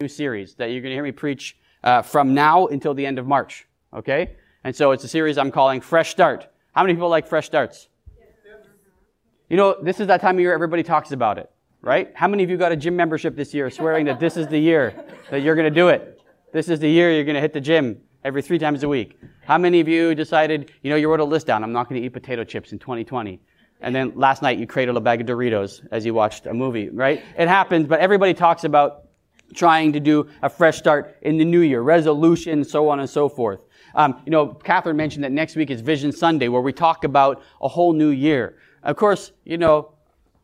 [0.00, 3.18] new series that you're going to hear me preach uh, from now until the end
[3.18, 3.66] of March.
[3.92, 4.36] Okay?
[4.62, 6.46] And so it's a series I'm calling Fresh Start.
[6.70, 7.88] How many people like fresh starts?
[9.50, 11.50] You know, this is that time of year everybody talks about it,
[11.82, 12.12] right?
[12.14, 14.58] How many of you got a gym membership this year swearing that this is the
[14.60, 14.94] year
[15.32, 16.20] that you're going to do it?
[16.52, 19.18] This is the year you're going to hit the gym every three times a week.
[19.46, 22.00] How many of you decided, you know, you wrote a list down, I'm not going
[22.00, 23.40] to eat potato chips in 2020.
[23.80, 26.88] And then last night you cradled a bag of Doritos as you watched a movie,
[26.88, 27.20] right?
[27.36, 29.07] It happens, but everybody talks about
[29.54, 33.28] trying to do a fresh start in the new year, resolution, so on and so
[33.28, 33.60] forth.
[33.94, 37.42] Um, you know, Catherine mentioned that next week is Vision Sunday, where we talk about
[37.60, 38.58] a whole new year.
[38.82, 39.92] Of course, you know,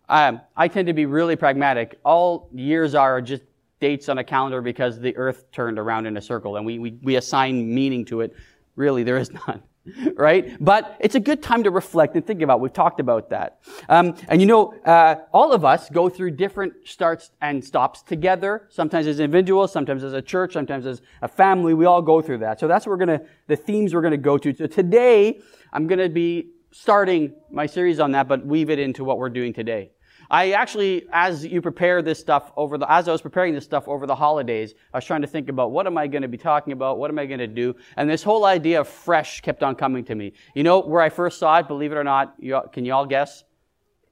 [0.08, 1.98] um, I tend to be really pragmatic.
[2.04, 3.42] All years are just
[3.80, 6.98] dates on a calendar because the earth turned around in a circle and we, we,
[7.02, 8.34] we assign meaning to it.
[8.76, 9.62] Really, there is none.
[10.16, 10.56] right?
[10.60, 12.60] But it's a good time to reflect and think about.
[12.60, 13.60] We've talked about that.
[13.88, 18.66] Um, and you know, uh, all of us go through different starts and stops together.
[18.70, 21.74] Sometimes as individuals, sometimes as a church, sometimes as a family.
[21.74, 22.60] We all go through that.
[22.60, 24.54] So that's what we're gonna, the themes we're gonna go to.
[24.54, 25.40] So today,
[25.72, 29.52] I'm gonna be starting my series on that, but weave it into what we're doing
[29.52, 29.90] today.
[30.34, 33.86] I actually, as you prepare this stuff over the, as I was preparing this stuff
[33.86, 36.36] over the holidays, I was trying to think about what am I going to be
[36.36, 36.98] talking about?
[36.98, 37.76] What am I going to do?
[37.96, 40.32] And this whole idea of fresh kept on coming to me.
[40.56, 43.06] You know where I first saw it, believe it or not, you, can you all
[43.06, 43.44] guess?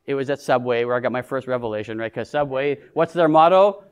[0.06, 2.12] It was at Subway where I got my first revelation, right?
[2.12, 3.83] Because Subway, what's their motto?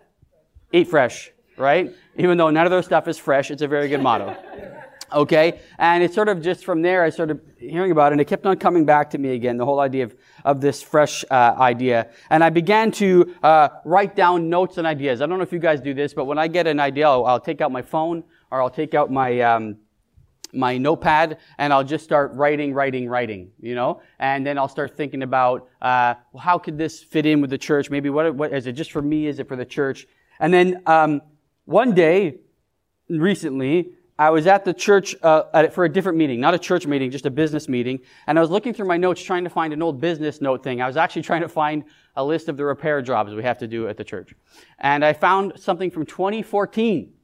[0.72, 1.92] Eat fresh, right?
[2.16, 4.36] Even though none of their stuff is fresh, it's a very good motto.
[5.12, 5.60] Okay?
[5.78, 8.46] And it's sort of just from there, I started hearing about it, and it kept
[8.46, 12.10] on coming back to me again, the whole idea of, of this fresh uh, idea.
[12.30, 15.20] And I began to uh, write down notes and ideas.
[15.20, 17.24] I don't know if you guys do this, but when I get an idea, I'll,
[17.26, 19.40] I'll take out my phone or I'll take out my.
[19.40, 19.76] Um,
[20.52, 24.96] my notepad and I'll just start writing, writing, writing, you know, and then I'll start
[24.96, 27.88] thinking about, uh, how could this fit in with the church?
[27.88, 29.26] Maybe what, what is it just for me?
[29.26, 30.08] Is it for the church?
[30.40, 31.22] And then um,
[31.66, 32.38] one day,
[33.08, 37.10] recently, I was at the church uh, for a different meeting, not a church meeting,
[37.10, 38.00] just a business meeting.
[38.26, 40.82] And I was looking through my notes trying to find an old business note thing.
[40.82, 41.84] I was actually trying to find
[42.16, 44.34] a list of the repair jobs we have to do at the church.
[44.78, 47.14] And I found something from 2014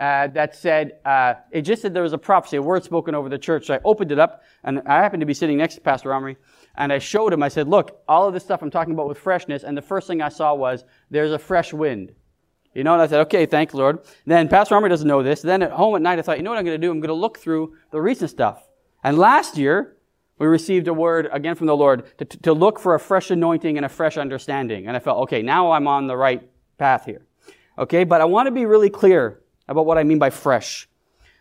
[0.00, 3.28] uh, that said, uh, it just said there was a prophecy, a word spoken over
[3.28, 3.66] the church.
[3.66, 6.36] So I opened it up, and I happened to be sitting next to Pastor Omri,
[6.74, 9.18] and I showed him, I said, look, all of this stuff I'm talking about with
[9.18, 12.14] freshness, and the first thing I saw was, there's a fresh wind.
[12.74, 13.98] You know, and I said, okay, thank Lord.
[14.26, 15.42] Then Pastor Armour doesn't know this.
[15.42, 16.90] Then at home at night, I thought, you know what I'm going to do?
[16.90, 18.62] I'm going to look through the recent stuff.
[19.02, 19.96] And last year,
[20.38, 23.76] we received a word again from the Lord to, to look for a fresh anointing
[23.76, 24.86] and a fresh understanding.
[24.86, 26.48] And I felt, okay, now I'm on the right
[26.78, 27.26] path here.
[27.78, 30.88] Okay, but I want to be really clear about what I mean by fresh.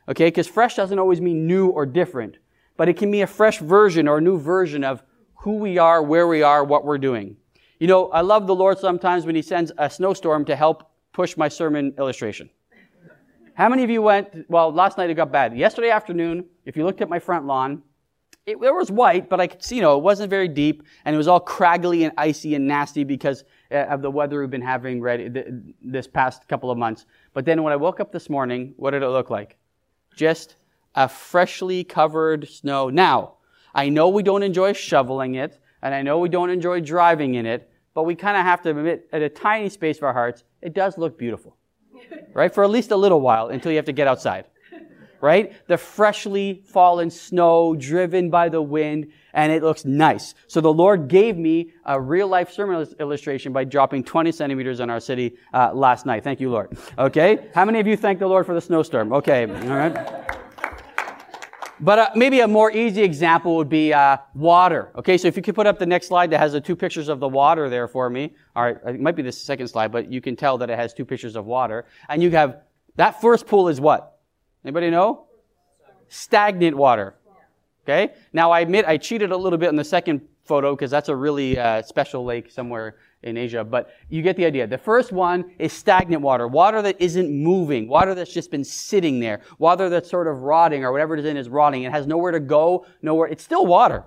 [0.07, 2.37] Okay, because fresh doesn't always mean new or different,
[2.75, 5.03] but it can be a fresh version or a new version of
[5.35, 7.37] who we are, where we are, what we're doing.
[7.79, 11.37] You know, I love the Lord sometimes when He sends a snowstorm to help push
[11.37, 12.49] my sermon illustration.
[13.53, 15.57] How many of you went, well, last night it got bad.
[15.57, 17.83] Yesterday afternoon, if you looked at my front lawn,
[18.45, 21.13] it, it was white, but I could see, you know, it wasn't very deep, and
[21.13, 24.61] it was all craggly and icy and nasty because uh, of the weather we've been
[24.61, 25.29] having ready,
[25.81, 27.05] this past couple of months.
[27.33, 29.57] But then when I woke up this morning, what did it look like?
[30.15, 30.55] Just
[30.95, 32.89] a freshly covered snow.
[32.89, 33.35] Now,
[33.75, 37.45] I know we don't enjoy shoveling it, and I know we don't enjoy driving in
[37.45, 37.69] it,
[37.99, 40.73] but we kind of have to admit, at a tiny space of our hearts, it
[40.73, 41.57] does look beautiful.
[42.33, 42.53] Right?
[42.55, 44.45] For at least a little while until you have to get outside.
[45.19, 45.51] Right?
[45.67, 50.33] The freshly fallen snow driven by the wind and it looks nice.
[50.47, 54.89] So the Lord gave me a real life sermon illustration by dropping 20 centimeters on
[54.89, 56.23] our city uh, last night.
[56.23, 56.77] Thank you, Lord.
[56.97, 57.49] Okay?
[57.53, 59.11] How many of you thank the Lord for the snowstorm?
[59.11, 59.43] Okay.
[59.43, 60.38] All right.
[61.81, 64.91] But uh, maybe a more easy example would be uh, water.
[64.97, 67.07] Okay, so if you could put up the next slide that has the two pictures
[67.07, 68.35] of the water there for me.
[68.55, 70.93] All right, it might be the second slide, but you can tell that it has
[70.93, 71.85] two pictures of water.
[72.09, 72.61] And you have
[72.95, 74.17] that first pool is what?
[74.65, 75.27] Anybody know?
[76.09, 77.15] Stagnant water.
[77.89, 78.13] Okay.
[78.33, 81.15] Now I admit I cheated a little bit in the second photo because that's a
[81.15, 84.67] really uh, special lake somewhere in Asia, but you get the idea.
[84.67, 89.19] The first one is stagnant water, water that isn't moving, water that's just been sitting
[89.19, 91.81] there, water that's sort of rotting or whatever it is in is rotting.
[91.81, 93.27] It has nowhere to go, nowhere.
[93.27, 94.03] It's still water.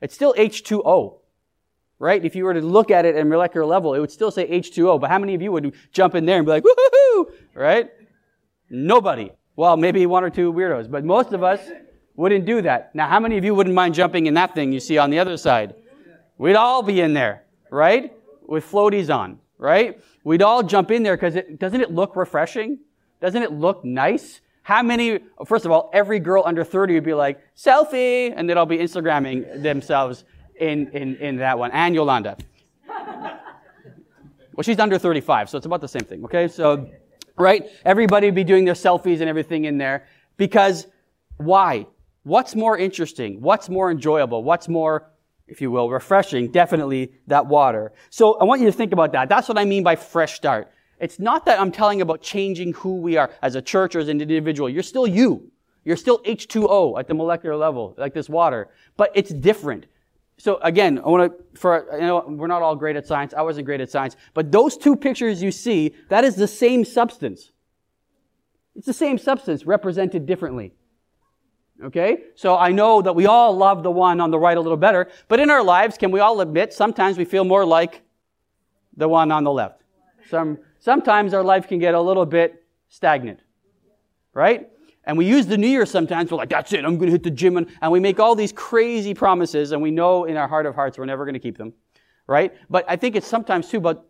[0.00, 1.18] It's still H2O.
[1.98, 2.24] Right?
[2.24, 5.00] If you were to look at it at molecular level, it would still say H2O.
[5.00, 7.32] But how many of you would jump in there and be like, woohoo!
[7.52, 7.90] Right?
[8.70, 9.32] Nobody.
[9.56, 11.60] Well, maybe one or two weirdos, but most of us
[12.16, 12.94] wouldn't do that.
[12.94, 15.18] Now, how many of you wouldn't mind jumping in that thing you see on the
[15.18, 15.74] other side?
[16.38, 18.12] We'd all be in there, right?
[18.52, 20.00] with floaties on, right?
[20.24, 22.78] We'd all jump in there because it doesn't it look refreshing?
[23.20, 24.40] Doesn't it look nice?
[24.62, 28.56] How many, first of all, every girl under 30 would be like, selfie, and they'd
[28.56, 30.24] all be Instagramming themselves
[30.60, 31.72] in, in, in that one.
[31.72, 32.36] And Yolanda.
[32.86, 36.46] well, she's under 35, so it's about the same thing, okay?
[36.46, 36.90] So,
[37.36, 37.66] right?
[37.84, 40.06] Everybody would be doing their selfies and everything in there.
[40.36, 40.86] Because
[41.38, 41.86] why?
[42.24, 43.40] What's more interesting?
[43.40, 44.44] What's more enjoyable?
[44.44, 45.10] What's more,
[45.48, 46.50] if you will, refreshing?
[46.50, 47.92] Definitely that water.
[48.10, 49.28] So I want you to think about that.
[49.28, 50.70] That's what I mean by fresh start.
[51.00, 54.08] It's not that I'm telling about changing who we are as a church or as
[54.08, 54.68] an individual.
[54.68, 55.50] You're still you.
[55.84, 59.86] You're still H2O at the molecular level, like this water, but it's different.
[60.38, 63.34] So again, I want to, for, you know, we're not all great at science.
[63.34, 66.84] I wasn't great at science, but those two pictures you see, that is the same
[66.84, 67.50] substance.
[68.76, 70.72] It's the same substance represented differently.
[71.82, 72.24] Okay?
[72.34, 75.08] So I know that we all love the one on the right a little better,
[75.28, 78.02] but in our lives, can we all admit sometimes we feel more like
[78.96, 79.82] the one on the left?
[80.28, 83.40] Some, sometimes our life can get a little bit stagnant.
[84.34, 84.68] Right?
[85.04, 86.30] And we use the New Year sometimes.
[86.30, 86.84] We're like, that's it.
[86.84, 87.56] I'm going to hit the gym.
[87.56, 90.74] And, and we make all these crazy promises, and we know in our heart of
[90.74, 91.72] hearts we're never going to keep them.
[92.26, 92.54] Right?
[92.70, 94.06] But I think it's sometimes too about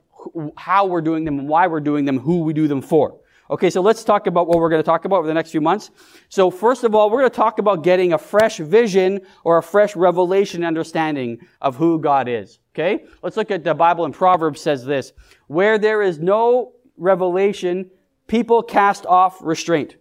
[0.56, 3.18] how we're doing them and why we're doing them, who we do them for.
[3.50, 5.60] Okay, so let's talk about what we're going to talk about over the next few
[5.60, 5.90] months.
[6.28, 9.62] So first of all, we're going to talk about getting a fresh vision or a
[9.62, 12.60] fresh revelation understanding of who God is.
[12.74, 13.04] Okay?
[13.22, 15.12] Let's look at the Bible in Proverbs says this.
[15.48, 17.90] Where there is no revelation,
[18.26, 19.96] people cast off restraint.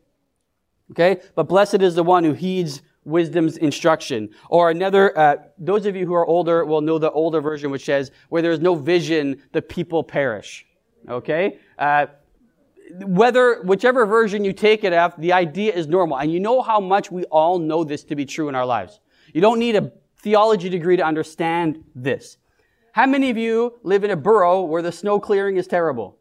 [0.92, 1.22] Okay?
[1.36, 4.30] But blessed is the one who heeds wisdom's instruction.
[4.50, 7.86] Or another, uh, those of you who are older will know the older version which
[7.86, 10.66] says, where there is no vision, the people perish.
[11.10, 11.58] Okay?
[11.80, 12.06] Uh,
[13.00, 16.18] whether, whichever version you take it of, the idea is normal.
[16.18, 19.00] And you know how much we all know this to be true in our lives.
[19.34, 19.92] You don't need a
[20.22, 22.38] theology degree to understand this.
[22.94, 26.18] How many of you live in a borough where the snow clearing is terrible?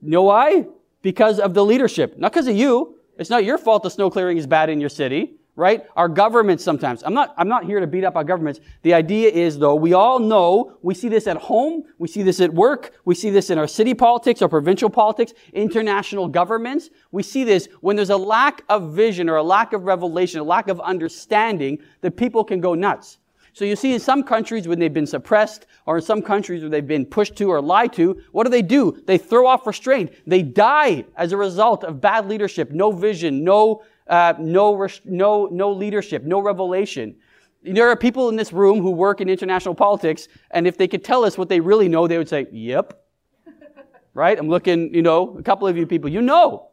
[0.00, 0.66] You know why?
[1.02, 2.18] Because of the leadership.
[2.18, 2.96] Not because of you.
[3.18, 5.84] It's not your fault the snow clearing is bad in your city right?
[5.96, 7.02] Our governments sometimes.
[7.02, 8.60] I'm not, I'm not here to beat up our governments.
[8.82, 12.40] The idea is though, we all know, we see this at home, we see this
[12.40, 16.90] at work, we see this in our city politics our provincial politics, international governments.
[17.10, 20.44] We see this when there's a lack of vision or a lack of revelation, a
[20.44, 23.18] lack of understanding, that people can go nuts.
[23.52, 26.70] So you see in some countries when they've been suppressed or in some countries where
[26.70, 29.02] they've been pushed to or lied to, what do they do?
[29.06, 30.12] They throw off restraint.
[30.26, 35.72] They die as a result of bad leadership, no vision, no uh, no, no, no
[35.72, 37.14] leadership, no revelation.
[37.62, 41.04] There are people in this room who work in international politics, and if they could
[41.04, 43.04] tell us what they really know, they would say, yep.
[44.14, 44.38] right?
[44.38, 46.70] I'm looking, you know, a couple of you people, you know.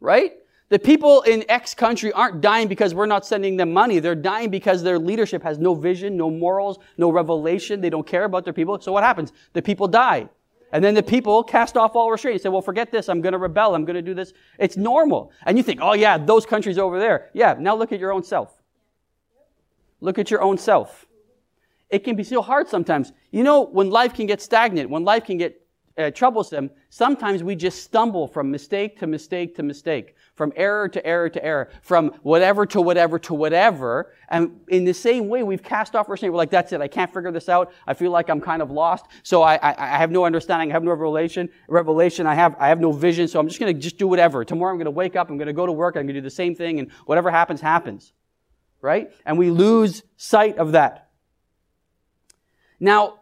[0.00, 0.32] Right?
[0.70, 3.98] The people in X country aren't dying because we're not sending them money.
[3.98, 7.80] They're dying because their leadership has no vision, no morals, no revelation.
[7.80, 8.80] They don't care about their people.
[8.80, 9.32] So what happens?
[9.52, 10.28] The people die.
[10.72, 12.38] And then the people cast off all restraint.
[12.38, 13.08] They say, well, forget this.
[13.08, 13.74] I'm going to rebel.
[13.74, 14.32] I'm going to do this.
[14.58, 15.32] It's normal.
[15.44, 17.30] And you think, oh yeah, those countries over there.
[17.32, 18.62] Yeah, now look at your own self.
[20.00, 21.06] Look at your own self.
[21.90, 23.12] It can be so hard sometimes.
[23.32, 25.60] You know, when life can get stagnant, when life can get
[25.98, 31.06] uh, troublesome, sometimes we just stumble from mistake to mistake to mistake from error to
[31.06, 34.10] error to error, from whatever to whatever to whatever.
[34.30, 36.32] And in the same way, we've cast off our sin.
[36.32, 36.80] We're like, that's it.
[36.80, 37.74] I can't figure this out.
[37.86, 39.04] I feel like I'm kind of lost.
[39.22, 40.70] So I, I, I have no understanding.
[40.70, 41.50] I have no revelation.
[41.68, 42.26] Revelation.
[42.26, 43.28] I have, I have no vision.
[43.28, 44.42] So I'm just going to just do whatever.
[44.42, 45.28] Tomorrow I'm going to wake up.
[45.28, 45.96] I'm going to go to work.
[45.96, 46.78] I'm going to do the same thing.
[46.78, 48.14] And whatever happens, happens.
[48.80, 49.12] Right?
[49.26, 51.10] And we lose sight of that.
[52.80, 53.20] Now,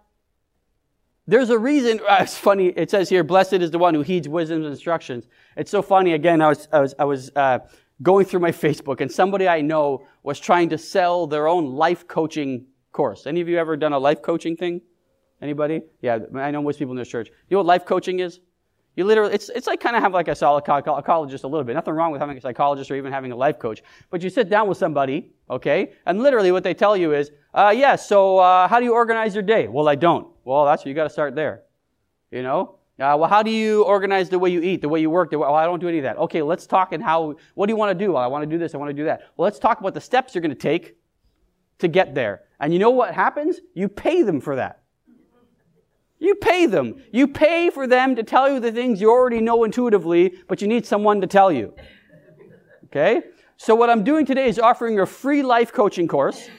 [1.29, 4.67] there's a reason, it's funny, it says here, blessed is the one who heeds wisdom's
[4.67, 5.29] instructions.
[5.57, 7.61] It's so funny, again, I was, I was, I was uh,
[8.03, 12.09] going through my Facebook and somebody I know was trying to sell their own life
[12.09, 13.27] coaching course.
[13.27, 14.81] Any of you ever done a life coaching thing?
[15.41, 15.83] Anybody?
[16.01, 17.29] Yeah, I know most people in this church.
[17.29, 18.41] You know what life coaching is?
[18.99, 21.75] You literally, it's, it's like kind of have like a psychologist a little bit.
[21.75, 23.81] Nothing wrong with having a psychologist or even having a life coach.
[24.11, 27.73] But you sit down with somebody, okay, and literally what they tell you is, uh,
[27.77, 29.69] yeah, so uh, how do you organize your day?
[29.69, 30.27] Well, I don't.
[30.43, 31.63] Well, that's you got to start there.
[32.33, 32.81] You know?
[32.99, 35.31] Uh, well, how do you organize the way you eat, the way you work?
[35.31, 36.19] The way, well, I don't do any of that.
[36.19, 38.15] Okay, let's talk and how, what do you want to do?
[38.15, 39.21] Well, I want to do this, I want to do that.
[39.37, 40.97] Well, let's talk about the steps you're going to take
[41.79, 42.43] to get there.
[42.59, 43.61] And you know what happens?
[43.75, 44.78] You pay them for that.
[46.29, 47.03] You pay them.
[47.11, 50.69] You pay for them to tell you the things you already know intuitively, but you
[50.69, 51.73] need someone to tell you.
[52.85, 53.23] Okay?
[53.57, 56.51] So what I'm doing today is offering a free life coaching course.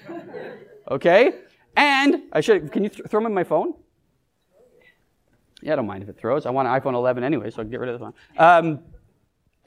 [0.89, 1.33] Okay?
[1.77, 3.75] And I should can you th- throw me my phone?
[5.61, 6.47] Yeah, I don't mind if it throws.
[6.47, 8.13] I want an iPhone 11 anyway, so I can get rid of this one.
[8.39, 8.79] Um,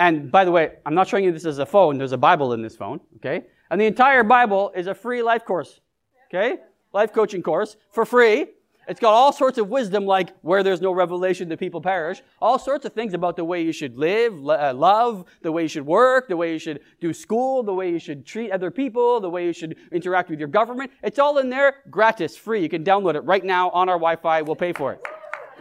[0.01, 1.97] and by the way, I'm not showing you this as a phone.
[1.97, 3.45] There's a Bible in this phone, okay?
[3.71, 5.81] And the entire Bible is a free life course,
[6.29, 6.57] okay?
[6.93, 8.49] Life coaching course for free.
[8.89, 12.21] It's got all sorts of wisdom, like where there's no revelation, the people perish.
[12.41, 15.69] All sorts of things about the way you should live, uh, love, the way you
[15.69, 19.21] should work, the way you should do school, the way you should treat other people,
[19.21, 20.91] the way you should interact with your government.
[21.03, 22.61] It's all in there, gratis, free.
[22.61, 24.43] You can download it right now on our Wi-Fi.
[24.43, 25.01] We'll pay for it.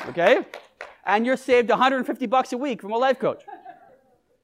[0.08, 0.44] Okay?
[1.06, 3.44] and you're saved 150 bucks a week from a life coach.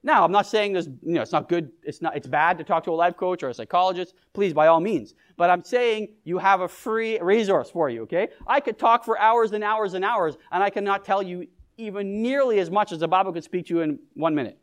[0.04, 2.64] Now, I'm not saying this, you know, it's not good, it's not, it's bad to
[2.64, 4.14] talk to a life coach or a psychologist.
[4.34, 5.16] Please, by all means.
[5.36, 8.30] But I'm saying you have a free resource for you, okay?
[8.46, 12.22] I could talk for hours and hours and hours, and I cannot tell you even
[12.22, 14.60] nearly as much as the Bible could speak to you in one minute.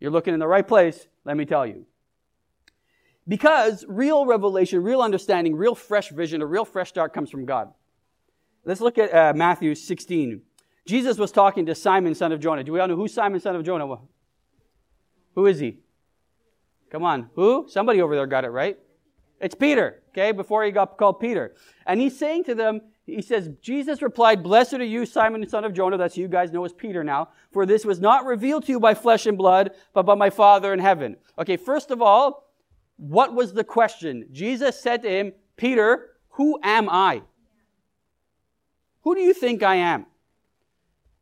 [0.00, 1.86] You're looking in the right place, let me tell you.
[3.26, 7.72] Because real revelation, real understanding, real fresh vision, a real fresh start comes from God.
[8.64, 10.42] Let's look at uh, Matthew 16.
[10.86, 12.62] Jesus was talking to Simon, son of Jonah.
[12.62, 14.00] Do we all know who Simon, son of Jonah was?
[15.34, 15.78] Who is he?
[16.90, 17.30] Come on.
[17.34, 17.66] Who?
[17.68, 18.78] Somebody over there got it right.
[19.40, 21.54] It's Peter, okay, before he got called Peter.
[21.86, 25.74] And he's saying to them, he says, Jesus replied, Blessed are you, Simon, son of
[25.74, 25.98] Jonah.
[25.98, 27.28] That's you guys know as Peter now.
[27.52, 30.72] For this was not revealed to you by flesh and blood, but by my Father
[30.72, 31.16] in heaven.
[31.38, 32.50] Okay, first of all,
[32.96, 34.28] what was the question?
[34.32, 37.22] Jesus said to him, Peter, who am I?
[39.02, 40.06] Who do you think I am?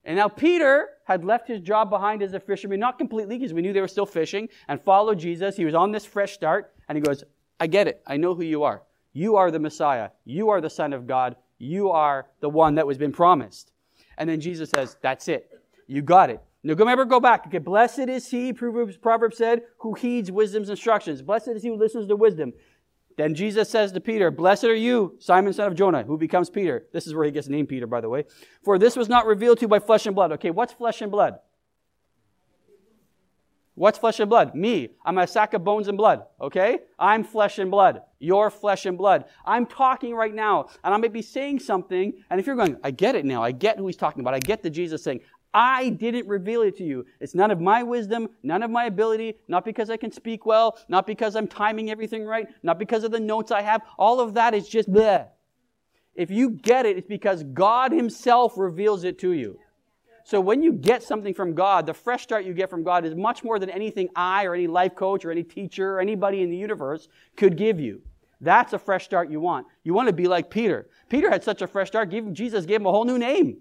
[0.05, 3.63] And now Peter had left his job behind as a fisherman, not completely because we
[3.63, 5.57] knew they were still fishing, and followed Jesus.
[5.57, 7.23] He was on this fresh start, and he goes,
[7.61, 8.03] I get it.
[8.07, 8.83] I know who you are.
[9.13, 10.11] You are the Messiah.
[10.25, 11.37] You are the Son of God.
[11.59, 13.71] You are the one that was been promised.
[14.19, 15.51] And then Jesus says, That's it.
[15.87, 16.41] You got it.
[16.65, 17.47] Now, remember, go back.
[17.49, 21.21] Okay, blessed is he, Proverbs, Proverbs said, who heeds wisdom's instructions.
[21.21, 22.53] Blessed is he who listens to wisdom.
[23.17, 26.87] Then Jesus says to Peter, Blessed are you, Simon son of Jonah, who becomes Peter.
[26.93, 28.25] This is where he gets named Peter, by the way.
[28.65, 30.33] For this was not revealed to you by flesh and blood.
[30.33, 31.39] Okay, what's flesh and blood?
[33.75, 34.55] What's flesh and blood?
[34.55, 34.91] Me.
[35.05, 36.81] I'm a sack of bones and blood, okay?
[36.99, 38.03] I'm flesh and blood.
[38.19, 39.25] You're flesh and blood.
[39.47, 42.91] I'm talking right now, and I may be saying something, and if you're going, I
[42.91, 45.21] get it now, I get who he's talking about, I get the Jesus thing.
[45.55, 47.05] I didn't reveal it to you.
[47.21, 50.79] It's none of my wisdom, none of my ability, not because I can speak well,
[50.89, 53.83] not because I'm timing everything right, not because of the notes I have.
[53.99, 55.27] All of that is just bleh.
[56.15, 59.59] If you get it, it's because God Himself reveals it to you.
[60.25, 63.15] So when you get something from God, the fresh start you get from God is
[63.15, 66.51] much more than anything I or any life coach or any teacher or anybody in
[66.51, 68.03] the universe could give you.
[68.41, 69.67] That's a fresh start you want.
[69.85, 70.89] You want to be like Peter.
[71.09, 73.59] Peter had such a fresh start, Jesus gave him a whole new name.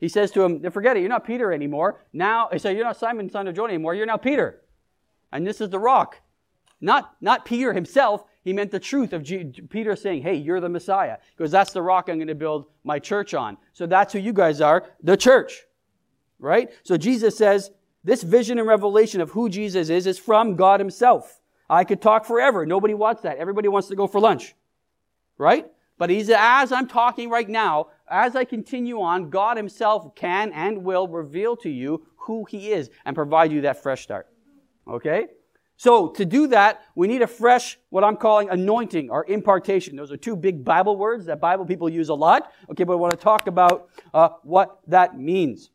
[0.00, 2.00] He says to him, Forget it, you're not Peter anymore.
[2.12, 3.94] Now, he said, You're not Simon, son of Jonah anymore.
[3.94, 4.62] You're now Peter.
[5.30, 6.16] And this is the rock.
[6.80, 8.24] Not, not Peter himself.
[8.42, 11.18] He meant the truth of G- Peter saying, Hey, you're the Messiah.
[11.36, 13.58] Because that's the rock I'm going to build my church on.
[13.74, 15.60] So that's who you guys are, the church.
[16.38, 16.70] Right?
[16.82, 17.70] So Jesus says,
[18.02, 21.40] This vision and revelation of who Jesus is is from God Himself.
[21.68, 22.64] I could talk forever.
[22.64, 23.36] Nobody wants that.
[23.36, 24.54] Everybody wants to go for lunch.
[25.36, 25.66] Right?
[26.00, 31.06] But as I'm talking right now, as I continue on, God himself can and will
[31.06, 34.26] reveal to you who he is and provide you that fresh start.
[34.88, 35.26] Okay?
[35.76, 39.94] So to do that, we need a fresh, what I'm calling anointing or impartation.
[39.94, 42.50] Those are two big Bible words that Bible people use a lot.
[42.70, 45.68] Okay, but I want to talk about uh, what that means.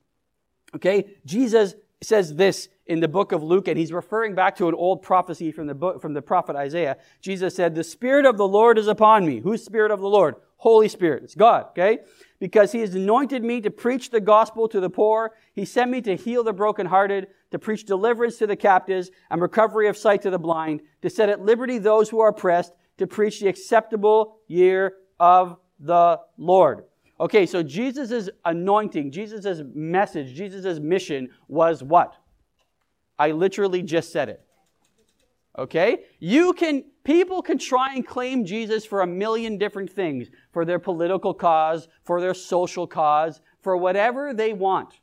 [0.76, 4.76] Okay, Jesus says this in the book of Luke, and he's referring back to an
[4.76, 6.98] old prophecy from the book, from the prophet Isaiah.
[7.22, 9.40] Jesus said, the Spirit of the Lord is upon me.
[9.40, 10.36] Who's Spirit of the Lord?
[10.58, 11.24] Holy Spirit.
[11.24, 12.00] It's God, okay?
[12.40, 15.32] Because he has anointed me to preach the gospel to the poor.
[15.54, 19.88] He sent me to heal the brokenhearted, to preach deliverance to the captives and recovery
[19.88, 23.42] of sight to the blind, to set at liberty those who are oppressed, to preach
[23.42, 26.86] the acceptable year of the Lord.
[27.20, 32.16] Okay, so Jesus' anointing, Jesus' message, Jesus' mission was what?
[33.18, 34.46] I literally just said it.
[35.58, 36.04] Okay?
[36.20, 40.80] You can, people can try and claim Jesus for a million different things, for their
[40.80, 45.00] political cause, for their social cause, for whatever they want.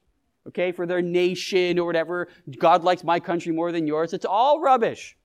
[0.49, 0.73] Okay?
[0.73, 2.29] For their nation or whatever.
[2.59, 4.13] God likes my country more than yours.
[4.13, 5.17] It's all rubbish.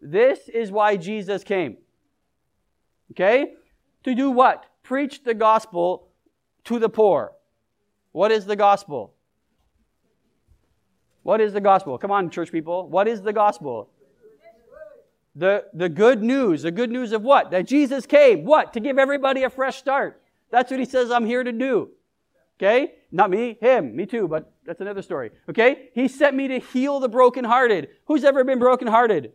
[0.00, 1.76] This is why Jesus came.
[3.12, 3.54] Okay?
[4.04, 4.66] To do what?
[4.82, 6.08] Preach the gospel
[6.64, 7.32] to the poor.
[8.12, 9.14] What is the gospel?
[11.22, 11.98] What is the gospel?
[11.98, 12.88] Come on, church people.
[12.88, 13.88] What is the gospel?
[15.34, 16.62] The, the good news.
[16.62, 17.50] The good news of what?
[17.50, 18.44] That Jesus came.
[18.44, 18.72] What?
[18.74, 20.20] To give everybody a fresh start.
[20.50, 21.90] That's what he says I'm here to do.
[22.58, 22.94] Okay?
[23.10, 23.96] Not me, him.
[23.96, 25.30] Me too, but that's another story.
[25.48, 25.88] Okay?
[25.94, 27.88] He sent me to heal the brokenhearted.
[28.06, 29.32] Who's ever been brokenhearted?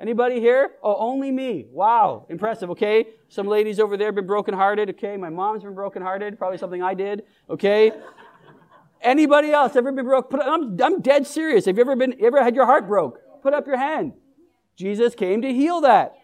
[0.00, 0.72] Anybody here?
[0.82, 1.66] Oh, only me.
[1.70, 2.26] Wow.
[2.28, 2.70] Impressive.
[2.70, 3.06] Okay.
[3.28, 4.90] Some ladies over there have been brokenhearted.
[4.90, 5.16] Okay.
[5.16, 6.36] My mom's been brokenhearted.
[6.38, 7.24] Probably something I did.
[7.48, 7.92] Okay.
[9.04, 10.30] Anybody else ever been broke?
[10.30, 11.66] Put, I'm, I'm dead serious.
[11.66, 13.20] Have you ever been, ever had your heart broke?
[13.42, 14.14] Put up your hand.
[14.76, 16.14] Jesus came to heal that.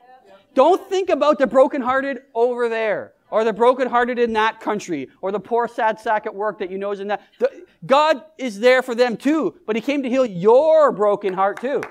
[0.54, 5.38] Don't think about the brokenhearted over there, or the brokenhearted in that country, or the
[5.38, 7.22] poor sad sack at work that you know is in that.
[7.38, 11.60] The, God is there for them too, but He came to heal your broken heart
[11.60, 11.82] too.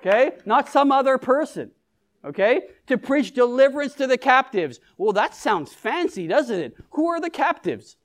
[0.00, 0.32] Okay?
[0.44, 1.70] Not some other person.
[2.24, 2.62] Okay?
[2.88, 4.80] To preach deliverance to the captives.
[4.98, 6.76] Well, that sounds fancy, doesn't it?
[6.90, 7.96] Who are the captives?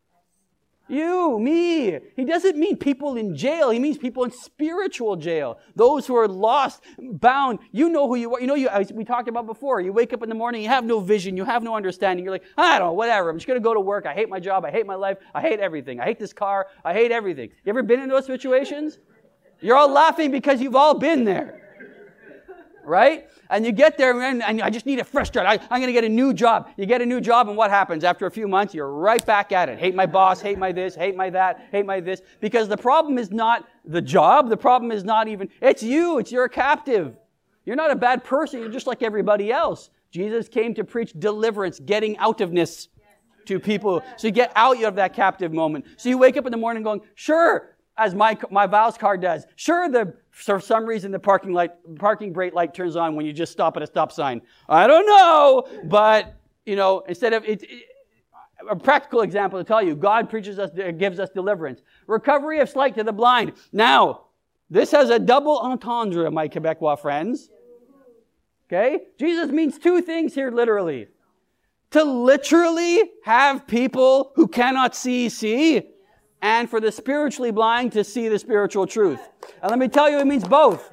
[0.91, 1.99] You, me.
[2.17, 3.69] He doesn't mean people in jail.
[3.69, 5.57] He means people in spiritual jail.
[5.73, 7.59] Those who are lost, bound.
[7.71, 8.41] You know who you are.
[8.41, 9.79] You know, you, we talked about before.
[9.79, 12.25] You wake up in the morning, you have no vision, you have no understanding.
[12.25, 13.29] You're like, I don't know, whatever.
[13.29, 14.05] I'm just going to go to work.
[14.05, 14.65] I hate my job.
[14.65, 15.17] I hate my life.
[15.33, 16.01] I hate everything.
[16.01, 16.67] I hate this car.
[16.83, 17.51] I hate everything.
[17.63, 18.99] You ever been in those situations?
[19.61, 21.60] You're all laughing because you've all been there
[22.85, 23.29] right?
[23.49, 25.45] And you get there and, and I just need a fresh start.
[25.45, 26.69] I, I'm going to get a new job.
[26.77, 28.03] You get a new job, and what happens?
[28.03, 29.79] After a few months, you're right back at it.
[29.79, 32.21] Hate my boss, hate my this, hate my that, hate my this.
[32.39, 34.49] Because the problem is not the job.
[34.49, 36.19] The problem is not even, it's you.
[36.19, 37.15] It's you're captive.
[37.65, 38.59] You're not a bad person.
[38.59, 39.89] You're just like everybody else.
[40.11, 42.87] Jesus came to preach deliverance, getting out ofness
[43.45, 44.03] to people.
[44.17, 45.85] So you get out of that captive moment.
[45.97, 49.45] So you wake up in the morning going, sure, as my, my vows card does.
[49.55, 53.33] Sure, the, for some reason the parking light, parking brake light turns on when you
[53.33, 54.41] just stop at a stop sign.
[54.67, 57.85] I don't know, but, you know, instead of, it, it
[58.69, 61.81] a practical example to tell you, God preaches us, gives us deliverance.
[62.07, 63.53] Recovery of sight to the blind.
[63.71, 64.25] Now,
[64.69, 67.49] this has a double entendre, my Quebecois friends.
[68.67, 68.99] Okay?
[69.19, 71.07] Jesus means two things here literally.
[71.91, 75.81] To literally have people who cannot see, see,
[76.41, 79.19] and for the spiritually blind to see the spiritual truth.
[79.61, 80.91] And let me tell you, it means both.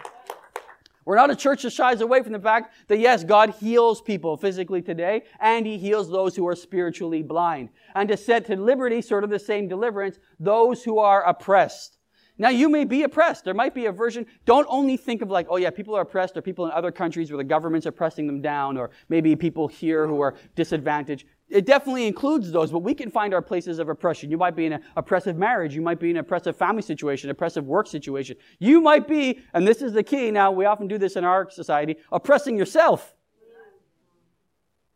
[1.05, 4.37] We're not a church that shies away from the fact that yes, God heals people
[4.37, 7.71] physically today, and He heals those who are spiritually blind.
[7.95, 11.97] And to set to liberty, sort of the same deliverance, those who are oppressed.
[12.37, 13.45] Now, you may be oppressed.
[13.45, 14.27] There might be a version.
[14.45, 17.31] Don't only think of like, oh yeah, people are oppressed, or people in other countries
[17.31, 21.27] where the government's are pressing them down, or maybe people here who are disadvantaged.
[21.51, 24.31] It definitely includes those, but we can find our places of oppression.
[24.31, 25.75] You might be in an oppressive marriage.
[25.75, 28.37] You might be in an oppressive family situation, oppressive work situation.
[28.59, 31.51] You might be, and this is the key now, we often do this in our
[31.51, 33.15] society, oppressing yourself.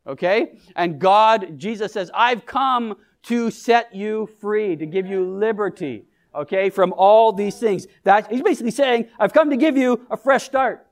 [0.07, 0.59] Okay?
[0.77, 6.05] And God, Jesus says, I've come to set you free, to give you liberty.
[6.35, 6.69] Okay?
[6.69, 7.87] From all these things.
[8.05, 10.87] That, he's basically saying, I've come to give you a fresh start.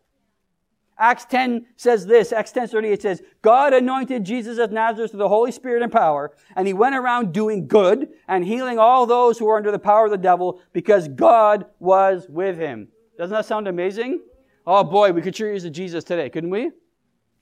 [1.00, 5.18] Acts 10 says this, Acts 10 30, it says, God anointed Jesus of Nazareth with
[5.18, 9.38] the Holy Spirit and power, and he went around doing good and healing all those
[9.38, 12.88] who were under the power of the devil because God was with him.
[13.16, 14.20] Doesn't that sound amazing?
[14.66, 16.70] Oh boy, we could sure use a Jesus today, couldn't we?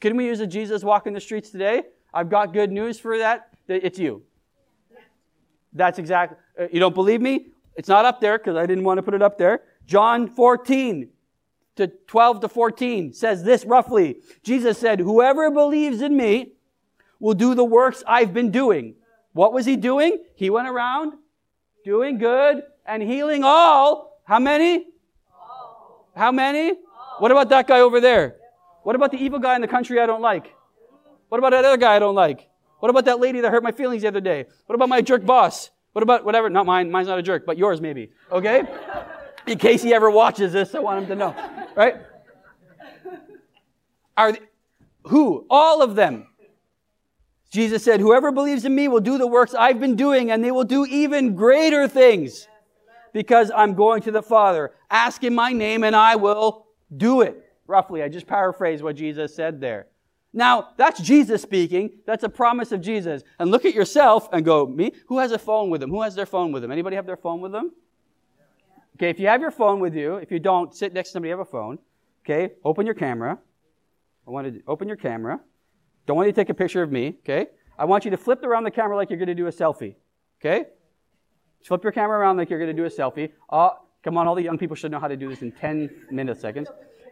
[0.01, 1.83] Couldn't we use a Jesus walking the streets today?
[2.15, 3.49] I've got good news for that.
[3.67, 4.23] It's you.
[5.73, 7.49] That's exactly, uh, you don't believe me?
[7.75, 9.63] It's not up there because I didn't want to put it up there.
[9.85, 11.09] John 14,
[11.79, 14.19] to 12 to 14 says this roughly.
[14.43, 16.53] Jesus said, Whoever believes in me
[17.19, 18.97] will do the works I've been doing.
[19.33, 20.19] What was he doing?
[20.35, 21.15] He went around
[21.85, 24.21] doing good and healing all.
[24.25, 24.87] How many?
[25.33, 26.11] All.
[26.17, 26.71] How many?
[26.71, 26.77] All.
[27.21, 28.37] What about that guy over there?
[28.83, 30.55] What about the evil guy in the country I don't like?
[31.29, 32.49] What about that other guy I don't like?
[32.81, 34.47] What about that lady that hurt my feelings the other day?
[34.67, 35.71] What about my jerk boss?
[35.93, 36.51] What about whatever?
[36.51, 36.91] Not mine.
[36.91, 38.11] Mine's not a jerk, but yours maybe.
[38.33, 38.63] Okay?
[39.51, 41.35] In case he ever watches this, I want him to know.
[41.77, 41.97] Right?
[44.17, 44.41] Are they,
[45.05, 45.47] who?
[45.49, 46.27] All of them.
[47.51, 50.51] Jesus said, Whoever believes in me will do the works I've been doing, and they
[50.51, 52.47] will do even greater things
[53.13, 54.73] because I'm going to the Father.
[54.91, 57.43] Ask in my name, and I will do it.
[57.67, 59.87] Roughly, I just paraphrase what Jesus said there.
[60.33, 61.91] Now, that's Jesus speaking.
[62.07, 63.23] That's a promise of Jesus.
[63.39, 64.93] And look at yourself and go, me?
[65.07, 65.91] Who has a phone with them?
[65.91, 66.71] Who has their phone with them?
[66.71, 67.73] Anybody have their phone with them?
[68.99, 71.31] Okay, if you have your phone with you, if you don't, sit next to somebody
[71.31, 71.79] who have a phone.
[72.25, 73.39] Okay, open your camera.
[74.27, 75.39] I want to open your camera.
[76.05, 77.15] Don't want you to take a picture of me.
[77.21, 77.47] Okay,
[77.79, 79.95] I want you to flip around the camera like you're going to do a selfie.
[80.41, 80.65] Okay,
[81.65, 83.31] flip your camera around like you're going to do a selfie.
[83.49, 83.71] Uh,
[84.03, 86.41] come on, all the young people should know how to do this in 10 minutes,
[86.41, 86.69] seconds.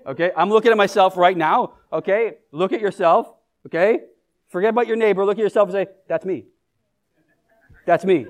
[0.08, 1.74] Okay, I'm looking at myself right now.
[1.92, 3.32] Okay, look at yourself.
[3.64, 4.00] Okay,
[4.48, 5.24] forget about your neighbor.
[5.24, 6.46] Look at yourself and say, "That's me.
[7.86, 8.26] That's me."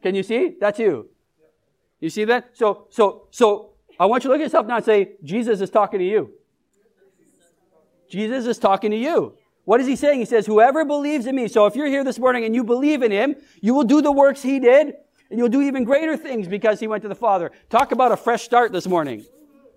[0.00, 0.54] Can you see?
[0.60, 1.08] That's you.
[2.04, 2.50] You see that?
[2.52, 5.70] So, so, so I want you to look at yourself now and say, Jesus is
[5.70, 6.34] talking to you.
[8.10, 9.38] Jesus is talking to you.
[9.64, 10.18] What is he saying?
[10.18, 11.48] He says, whoever believes in me.
[11.48, 14.12] So if you're here this morning and you believe in him, you will do the
[14.12, 14.92] works he did
[15.30, 17.50] and you'll do even greater things because he went to the Father.
[17.70, 19.24] Talk about a fresh start this morning.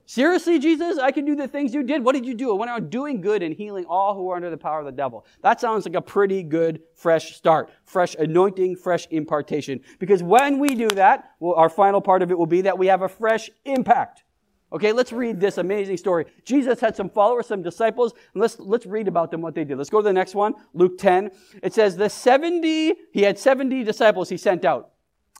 [0.09, 2.01] Seriously, Jesus, I can do the things you did.
[2.01, 2.49] What did you do?
[2.51, 4.91] I went out doing good and healing all who are under the power of the
[4.93, 5.25] devil.
[5.41, 9.81] That sounds like a pretty good fresh start, fresh anointing, fresh impartation.
[9.99, 12.87] Because when we do that, well, our final part of it will be that we
[12.87, 14.23] have a fresh impact.
[14.71, 16.25] Okay, let's read this amazing story.
[16.45, 19.77] Jesus had some followers, some disciples, and let's, let's read about them, what they did.
[19.77, 21.31] Let's go to the next one, Luke 10.
[21.61, 24.91] It says, the 70, he had 70 disciples he sent out.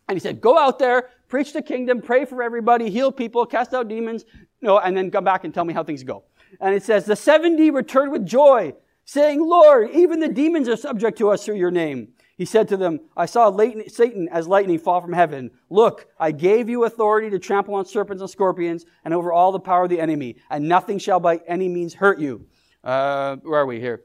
[0.10, 3.73] And he said, go out there, preach the kingdom, pray for everybody, heal people, cast
[3.73, 4.23] out demons,
[4.62, 6.24] know, and then come back and tell me how things go.
[6.60, 8.74] And it says, the 70 returned with joy,
[9.06, 12.10] saying, Lord, even the demons are subject to us through your name.
[12.38, 13.56] He said to them, I saw
[13.88, 15.50] Satan as lightning fall from heaven.
[15.72, 19.60] Look, I gave you authority to trample on serpents and scorpions and over all the
[19.60, 22.46] power of the enemy, and nothing shall by any means hurt you.
[22.84, 24.04] Uh, where are we here?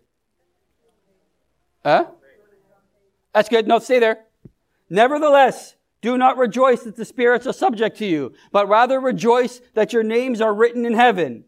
[1.85, 2.07] Huh?
[3.35, 3.67] That's good.
[3.67, 4.25] No, stay there.
[4.89, 9.93] Nevertheless, do not rejoice that the spirits are subject to you, but rather rejoice that
[9.93, 11.45] your names are written in heaven.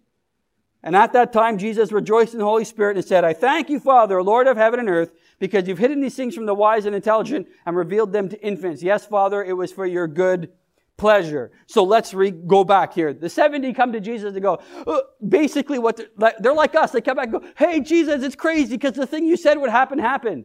[0.83, 3.81] And at that time, Jesus rejoiced in the Holy Spirit and said, I thank you,
[3.81, 6.95] Father, Lord of heaven and earth, because you've hidden these things from the wise and
[6.95, 8.83] intelligent and revealed them to infants.
[8.83, 10.53] Yes, Father, it was for your good
[10.97, 11.51] pleasure.
[11.67, 13.13] So let's re- go back here.
[13.13, 16.93] The 70 come to Jesus and go, uh, basically what they're like, they're like us.
[16.93, 19.71] They come back and go, hey, Jesus, it's crazy because the thing you said would
[19.71, 20.45] happen happened.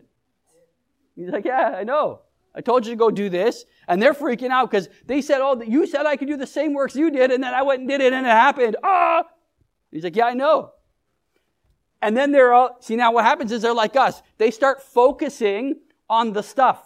[1.15, 2.21] He's like, yeah, I know.
[2.55, 3.65] I told you to go do this.
[3.89, 6.75] And they're freaking out because they said, oh, you said I could do the same
[6.75, 7.31] works you did.
[7.31, 8.77] And then I went and did it and it happened.
[8.83, 9.23] Ah!
[9.91, 10.73] He's like, yeah, I know.
[11.99, 14.21] And then they're all, see now what happens is they're like us.
[14.37, 16.85] They start focusing on the stuff.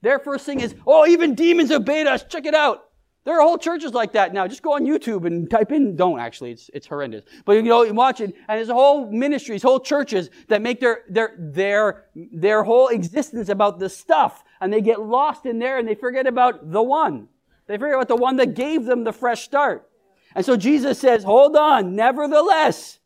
[0.00, 2.24] Their first thing is, oh, even demons obeyed us.
[2.24, 2.84] Check it out.
[3.24, 4.46] There are whole churches like that now.
[4.46, 7.24] Just go on YouTube and type in, don't actually, it's, it's horrendous.
[7.44, 11.00] But you know, you watch it, and there's whole ministries, whole churches that make their,
[11.08, 14.44] their, their, their whole existence about the stuff.
[14.60, 17.28] And they get lost in there and they forget about the one.
[17.66, 19.88] They forget about the one that gave them the fresh start.
[20.34, 22.98] And so Jesus says, hold on, nevertheless,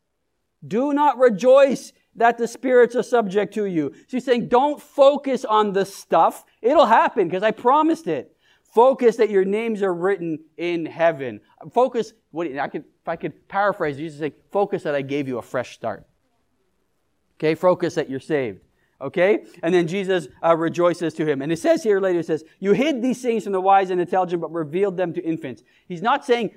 [0.66, 3.92] do not rejoice that the spirits are subject to you.
[3.94, 6.44] So he's saying, don't focus on the stuff.
[6.60, 8.36] It'll happen because I promised it.
[8.74, 11.40] Focus that your names are written in heaven.
[11.72, 15.38] Focus, what I could, if I could paraphrase, Jesus say, focus that I gave you
[15.38, 16.06] a fresh start.
[17.38, 18.60] Okay, focus that you're saved.
[19.00, 19.44] Okay?
[19.62, 21.42] And then Jesus uh, rejoices to him.
[21.42, 24.00] And it says here later, it says, You hid these things from the wise and
[24.00, 25.62] intelligent, but revealed them to infants.
[25.88, 26.52] He's not saying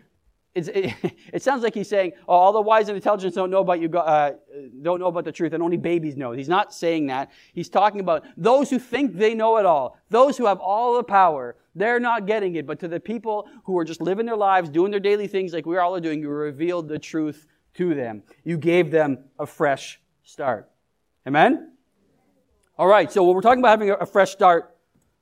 [0.55, 0.93] it,
[1.33, 3.89] it, sounds like he's saying, oh, all the wise and intelligent don't know about you,
[3.89, 4.33] uh,
[4.81, 6.31] don't know about the truth, and only babies know.
[6.31, 7.31] He's not saying that.
[7.53, 11.03] He's talking about those who think they know it all, those who have all the
[11.03, 11.55] power.
[11.75, 12.67] They're not getting it.
[12.67, 15.65] But to the people who are just living their lives, doing their daily things like
[15.65, 18.21] we all are doing, you revealed the truth to them.
[18.43, 20.69] You gave them a fresh start.
[21.25, 21.72] Amen?
[22.75, 24.75] All right, so when we're talking about having a, fresh start,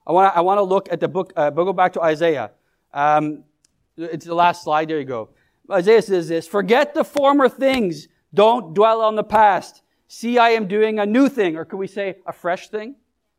[0.08, 2.52] I want to I wanna look at the book, uh, go back to Isaiah.
[2.94, 3.44] Um,
[3.98, 4.88] it's the last slide.
[4.88, 5.30] There you go.
[5.70, 8.08] Isaiah says this Forget the former things.
[8.34, 9.82] Don't dwell on the past.
[10.08, 11.58] See, I am doing a new thing.
[11.58, 12.96] Or could we say a fresh thing?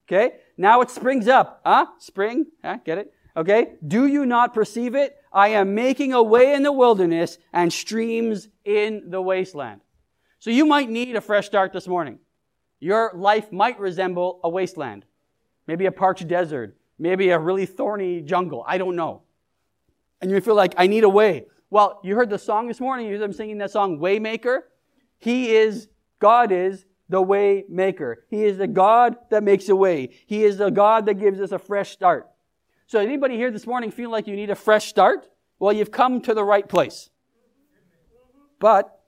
[0.06, 0.36] Okay.
[0.58, 1.62] Now it springs up.
[1.64, 1.86] Huh?
[1.98, 2.46] Spring?
[2.62, 2.78] Huh?
[2.84, 3.14] Get it?
[3.34, 3.74] Okay.
[3.86, 5.16] Do you not perceive it?
[5.32, 9.80] I am making a way in the wilderness and streams in the wasteland.
[10.38, 12.18] So you might need a fresh start this morning.
[12.82, 15.06] Your life might resemble a wasteland.
[15.66, 16.76] Maybe a parched desert.
[16.98, 18.64] Maybe a really thorny jungle.
[18.66, 19.22] I don't know
[20.22, 21.46] and you feel like, I need a way.
[21.68, 23.06] Well, you heard the song this morning.
[23.06, 24.60] You heard them singing that song, Waymaker.
[25.18, 25.88] He is,
[26.20, 28.24] God is the way maker.
[28.30, 30.10] He is the God that makes a way.
[30.26, 32.30] He is the God that gives us a fresh start.
[32.86, 35.28] So anybody here this morning feel like you need a fresh start?
[35.58, 37.10] Well, you've come to the right place.
[38.60, 39.00] But,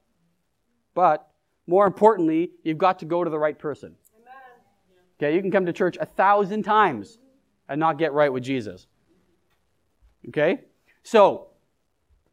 [0.95, 1.29] but,
[1.67, 3.97] more importantly, you've got to go to the right person.
[5.19, 7.19] Okay, you can come to church a thousand times
[7.69, 8.87] and not get right with Jesus.
[10.29, 10.61] Okay?
[11.03, 11.49] So,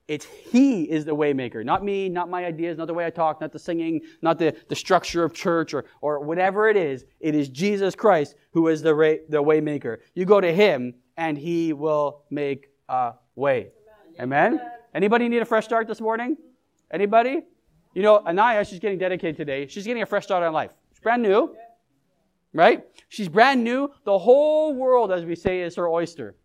[0.08, 3.39] it's He is the waymaker, not me, not my ideas, not the way I talk,
[3.39, 7.06] not the singing, not the, the structure of church or, or whatever it is.
[7.20, 10.00] It is Jesus Christ who is the, the waymaker.
[10.13, 13.70] You go to Him and He will make a way.
[14.20, 14.56] Amen?
[14.56, 14.72] Amen?
[14.94, 16.36] Anybody need a fresh start this morning?
[16.91, 17.44] Anybody?
[17.93, 19.67] You know, Anaya, she's getting dedicated today.
[19.67, 20.71] She's getting a fresh start on life.
[20.93, 21.56] She's brand new.
[22.54, 22.86] Right?
[23.10, 23.91] She's brand new.
[24.04, 26.36] The whole world, as we say, is her oyster.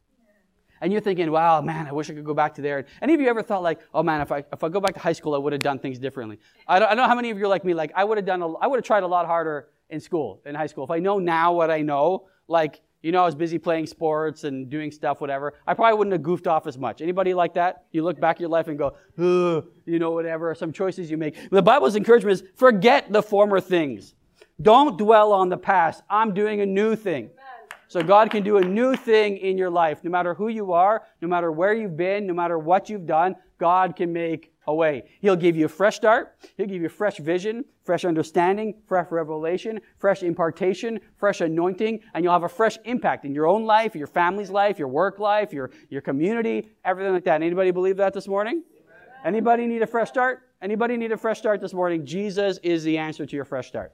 [0.80, 2.84] And you're thinking, wow, man, I wish I could go back to there.
[3.00, 5.00] Any of you ever thought like, oh man, if I, if I go back to
[5.00, 6.38] high school, I would have done things differently?
[6.68, 8.18] I don't, I don't know how many of you are like me, like I would
[8.18, 10.84] have done, a, I would have tried a lot harder in school, in high school.
[10.84, 14.42] If I know now what I know, like, you know, I was busy playing sports
[14.42, 15.54] and doing stuff, whatever.
[15.64, 17.00] I probably wouldn't have goofed off as much.
[17.00, 17.84] Anybody like that?
[17.92, 21.16] You look back at your life and go, Ugh, you know, whatever, some choices you
[21.16, 21.36] make.
[21.50, 24.16] The Bible's encouragement is forget the former things.
[24.60, 26.02] Don't dwell on the past.
[26.10, 27.30] I'm doing a new thing.
[27.86, 30.02] So God can do a new thing in your life.
[30.02, 33.36] No matter who you are, no matter where you've been, no matter what you've done,
[33.58, 35.04] God can make a way.
[35.20, 36.36] He'll give you a fresh start.
[36.56, 42.32] He'll give you fresh vision, fresh understanding, fresh revelation, fresh impartation, fresh anointing, and you'll
[42.32, 45.70] have a fresh impact in your own life, your family's life, your work life, your,
[45.88, 47.42] your community, everything like that.
[47.42, 48.62] Anybody believe that this morning?
[49.24, 50.42] Anybody need a fresh start?
[50.62, 52.06] Anybody need a fresh start this morning?
[52.06, 53.92] Jesus is the answer to your fresh start.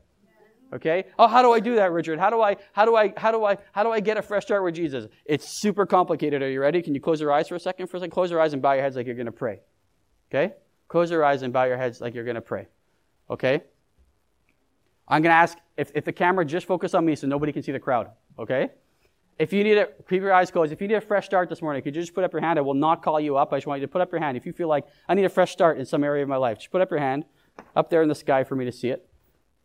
[0.72, 1.04] Okay?
[1.18, 2.18] Oh, how do I do that, Richard?
[2.18, 4.44] How do I, how do I, how do I, how do I get a fresh
[4.44, 5.06] start with Jesus?
[5.26, 6.40] It's super complicated.
[6.42, 6.80] Are you ready?
[6.80, 7.88] Can you close your eyes for a second?
[7.88, 9.60] For a second, close your eyes and bow your heads like you're to pray.
[10.30, 10.54] Okay?
[10.92, 12.66] Close your eyes and bow your heads like you're going to pray.
[13.30, 13.62] Okay?
[15.08, 17.62] I'm going to ask if, if the camera just focus on me so nobody can
[17.62, 18.68] see the crowd, okay?
[19.38, 20.70] If you need a, keep your eyes closed.
[20.70, 22.58] If you need a fresh start this morning, could you just put up your hand?
[22.58, 23.54] I will not call you up.
[23.54, 24.36] I just want you to put up your hand.
[24.36, 26.58] If you feel like I need a fresh start in some area of my life,
[26.58, 27.24] just put up your hand
[27.74, 29.08] up there in the sky for me to see it.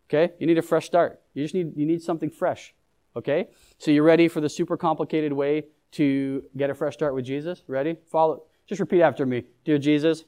[0.09, 0.33] Okay?
[0.39, 1.19] You need a fresh start.
[1.33, 2.73] You just need, you need something fresh.
[3.17, 3.49] Okay?
[3.79, 7.63] So you're ready for the super complicated way to get a fresh start with Jesus?
[7.67, 7.97] Ready?
[8.09, 8.43] Follow.
[8.65, 9.43] Just repeat after me.
[9.65, 10.23] Dear Jesus,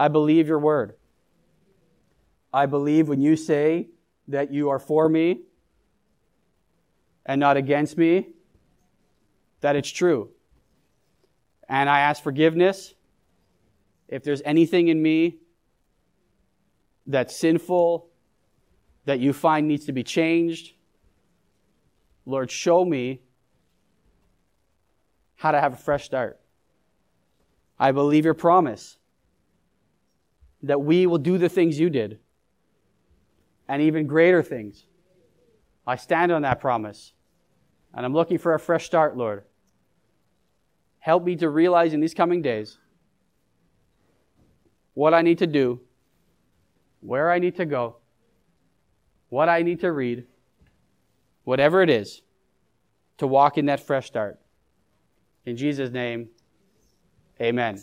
[0.00, 0.94] I believe your word.
[2.54, 3.90] I believe when you say
[4.28, 5.42] that you are for me
[7.26, 8.30] and not against me,
[9.60, 10.30] that it's true.
[11.68, 12.94] And I ask forgiveness
[14.08, 15.36] if there's anything in me
[17.06, 18.08] that's sinful,
[19.04, 20.72] that you find needs to be changed.
[22.24, 23.20] Lord, show me
[25.34, 26.40] how to have a fresh start.
[27.78, 28.96] I believe your promise
[30.62, 32.18] that we will do the things you did
[33.68, 34.84] and even greater things.
[35.86, 37.12] I stand on that promise.
[37.94, 39.44] And I'm looking for a fresh start, Lord.
[40.98, 42.78] Help me to realize in these coming days
[44.94, 45.80] what I need to do,
[47.00, 47.96] where I need to go,
[49.28, 50.26] what I need to read,
[51.44, 52.22] whatever it is,
[53.18, 54.38] to walk in that fresh start.
[55.46, 56.28] In Jesus' name,
[57.40, 57.82] amen.